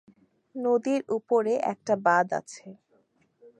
নদীর 0.55 1.01
উপরে 1.17 1.53
একটা 1.73 1.93
বাঁধ 2.05 2.27
আছে। 2.39 2.65